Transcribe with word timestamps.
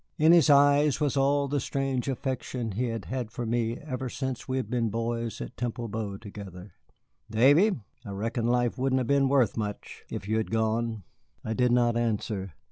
In 0.17 0.31
his 0.31 0.49
eyes 0.49 0.99
was 0.99 1.15
all 1.15 1.47
the 1.47 1.59
strange 1.59 2.07
affection 2.07 2.71
he 2.71 2.85
had 2.85 3.05
had 3.05 3.29
for 3.31 3.45
me 3.45 3.77
ever 3.77 4.09
since 4.09 4.47
we 4.47 4.57
had 4.57 4.67
been 4.67 4.89
boys 4.89 5.39
at 5.41 5.55
Temple 5.55 5.89
Bow 5.89 6.17
together. 6.17 6.73
"Davy, 7.29 7.77
I 8.03 8.09
reckon 8.09 8.47
life 8.47 8.79
wouldn't 8.79 8.97
have 8.97 9.05
been 9.05 9.29
worth 9.29 9.55
much 9.57 10.03
if 10.09 10.27
you'd 10.27 10.49
gone." 10.49 11.03
I 11.45 11.53
did 11.53 11.71
not 11.71 11.95
answer. 11.95 12.55